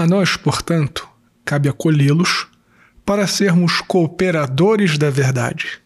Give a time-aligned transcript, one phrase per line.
[0.00, 1.08] A nós, portanto,
[1.44, 2.46] cabe acolhê-los
[3.04, 5.80] para sermos cooperadores da verdade.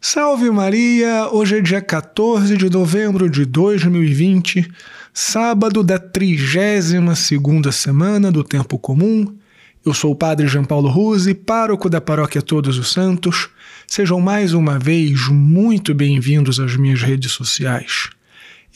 [0.00, 1.26] Salve Maria!
[1.28, 4.70] Hoje é dia 14 de novembro de 2020,
[5.12, 9.36] sábado da 32 segunda semana do Tempo Comum.
[9.84, 13.50] Eu sou o Padre João Paulo Ruse, pároco da Paróquia Todos os Santos.
[13.88, 18.08] Sejam mais uma vez muito bem-vindos às minhas redes sociais.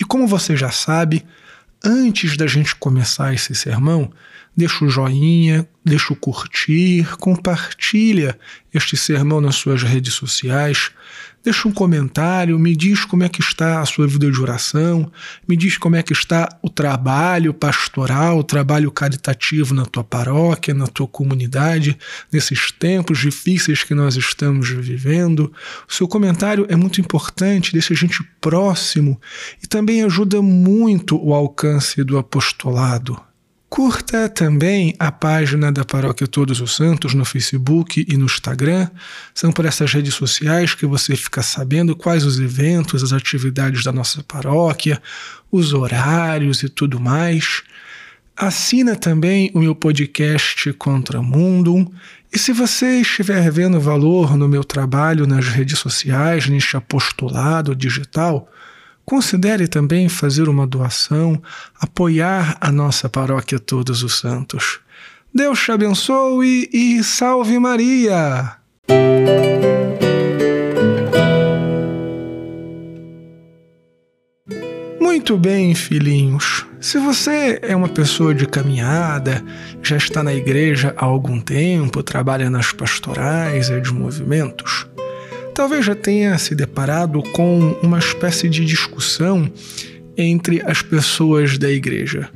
[0.00, 1.24] E como você já sabe,
[1.84, 4.10] antes da gente começar esse sermão,
[4.56, 8.38] deixa o joinha, deixa o curtir, compartilha
[8.72, 10.90] este sermão nas suas redes sociais,
[11.44, 15.12] deixa um comentário, me diz como é que está a sua vida de oração,
[15.46, 20.74] me diz como é que está o trabalho pastoral, o trabalho caritativo na tua paróquia,
[20.74, 21.96] na tua comunidade,
[22.32, 25.52] nesses tempos difíceis que nós estamos vivendo.
[25.88, 29.20] O seu comentário é muito importante, deixa a gente próximo
[29.62, 33.25] e também ajuda muito o alcance do apostolado.
[33.76, 38.88] Curta também a página da Paróquia Todos os Santos no Facebook e no Instagram.
[39.34, 43.92] São por essas redes sociais que você fica sabendo quais os eventos, as atividades da
[43.92, 44.98] nossa paróquia,
[45.52, 47.62] os horários e tudo mais.
[48.34, 51.92] Assina também o meu podcast Contra Mundo.
[52.32, 58.50] E se você estiver vendo valor no meu trabalho nas redes sociais, neste apostolado digital,
[59.06, 61.40] Considere também fazer uma doação,
[61.80, 64.80] apoiar a nossa paróquia Todos os Santos.
[65.32, 68.56] Deus te abençoe e salve Maria!
[75.00, 76.66] Muito bem, filhinhos.
[76.80, 79.40] Se você é uma pessoa de caminhada,
[79.82, 84.84] já está na igreja há algum tempo, trabalha nas pastorais e de movimentos,
[85.56, 89.50] talvez já tenha se deparado com uma espécie de discussão
[90.14, 92.28] entre as pessoas da igreja.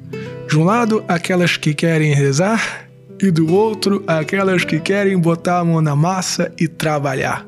[0.49, 2.89] De um lado, aquelas que querem rezar,
[3.23, 7.47] e do outro, aquelas que querem botar a mão na massa e trabalhar.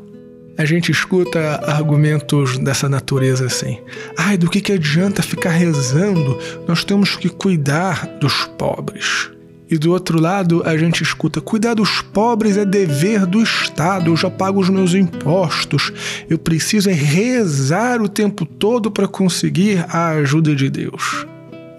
[0.58, 3.78] A gente escuta argumentos dessa natureza assim.
[4.18, 6.38] Ai, do que, que adianta ficar rezando?
[6.68, 9.30] Nós temos que cuidar dos pobres.
[9.72, 14.16] E do outro lado, a gente escuta: cuidar dos pobres é dever do Estado, eu
[14.18, 15.90] já pago os meus impostos,
[16.28, 21.26] eu preciso é rezar o tempo todo para conseguir a ajuda de Deus.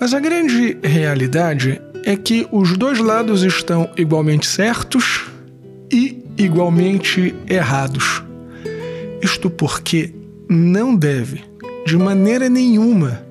[0.01, 5.25] Mas a grande realidade é que os dois lados estão igualmente certos
[5.91, 8.23] e igualmente errados.
[9.21, 10.11] Isto porque
[10.49, 11.43] não deve,
[11.85, 13.23] de maneira nenhuma,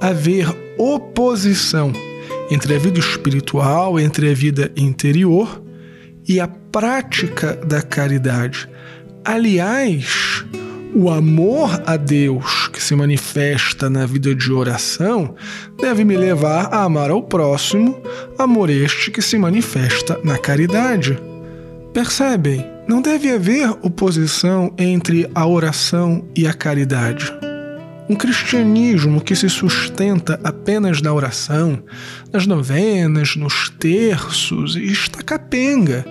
[0.00, 0.48] haver
[0.78, 1.92] oposição
[2.50, 5.62] entre a vida espiritual, entre a vida interior
[6.26, 8.68] e a prática da caridade.
[9.24, 10.44] Aliás,
[10.94, 15.34] o amor a Deus que se manifesta na vida de oração
[15.78, 18.00] deve me levar a amar ao próximo,
[18.38, 21.18] amor este que se manifesta na caridade.
[21.92, 22.64] Percebem?
[22.88, 27.47] Não deve haver oposição entre a oração e a caridade.
[28.08, 31.82] Um cristianismo que se sustenta apenas na oração,
[32.32, 36.06] nas novenas, nos terços, está capenga.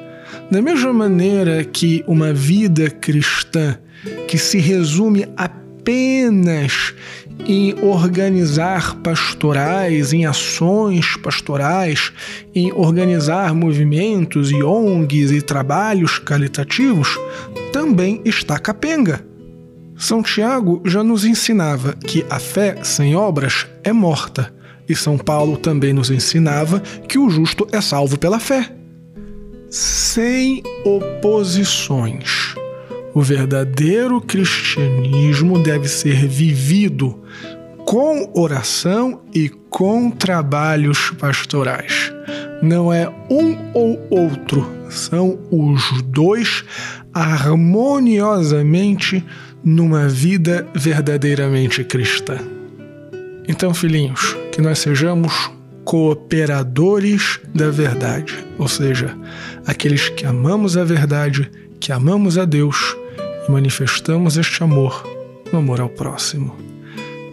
[0.52, 3.78] Da mesma maneira que uma vida cristã
[4.28, 6.94] que se resume apenas
[7.47, 12.12] em organizar pastorais, em ações pastorais,
[12.53, 17.09] em organizar movimentos e ONGs e trabalhos caritativos,
[17.74, 19.25] também está capenga.
[19.97, 24.53] São Tiago já nos ensinava que a fé sem obras é morta,
[24.88, 28.72] e São Paulo também nos ensinava que o justo é salvo pela fé.
[29.69, 32.53] Sem oposições.
[33.13, 37.19] O verdadeiro cristianismo deve ser vivido
[37.84, 42.13] com oração e com trabalhos pastorais.
[42.62, 46.63] Não é um ou outro, são os dois
[47.13, 49.25] harmoniosamente
[49.63, 52.38] numa vida verdadeiramente cristã.
[53.47, 55.51] Então, filhinhos, que nós sejamos
[55.85, 59.18] cooperadores da verdade, ou seja,
[59.65, 61.50] aqueles que amamos a verdade,
[61.80, 62.95] que amamos a Deus
[63.48, 65.04] e manifestamos este amor
[65.51, 66.56] no amor ao próximo.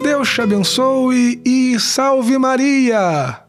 [0.02, 3.43] Deus te abençoe e salve Maria!